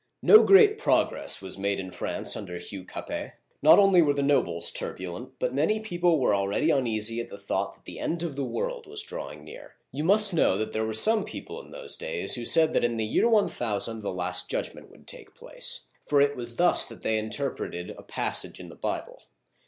No 0.23 0.41
great 0.41 0.79
progress 0.79 1.43
was 1.43 1.59
made 1.59 1.79
in 1.79 1.91
France 1.91 2.35
under 2.35 2.57
Hugh 2.57 2.85
Capet. 2.85 3.33
Not 3.61 3.77
only 3.77 4.01
were 4.01 4.15
the 4.15 4.23
nobles 4.23 4.71
turbulent, 4.71 5.33
but 5.37 5.53
many 5.53 5.79
people 5.79 6.19
were 6.19 6.33
already 6.33 6.71
uneasy 6.71 7.19
at 7.21 7.29
the 7.29 7.37
thought 7.37 7.75
that 7.75 7.85
the 7.85 7.99
end 7.99 8.23
of 8.23 8.35
the 8.35 8.43
world 8.43 8.87
was 8.87 9.03
drawing 9.03 9.43
near. 9.43 9.75
You 9.91 10.03
must 10.03 10.33
know 10.33 10.57
that 10.57 10.73
there 10.73 10.87
were 10.87 10.95
some 10.95 11.23
people 11.23 11.61
in 11.61 11.69
those 11.69 11.95
days 11.95 12.33
who 12.33 12.45
said 12.45 12.73
that 12.73 12.83
in 12.83 12.97
the 12.97 13.05
year 13.05 13.25
icxx) 13.27 14.01
the 14.01 14.11
Last 14.11 14.49
Judgment 14.49 14.89
would 14.89 15.05
take 15.05 15.35
place; 15.35 15.85
for 16.01 16.19
it 16.19 16.35
was 16.35 16.55
thus 16.55 16.83
that 16.87 17.03
they 17.03 17.19
interpreted 17.19 17.91
a 17.91 18.01
passage 18.01 18.59
in 18.59 18.69
the 18.69 18.75
Bible. 18.75 19.21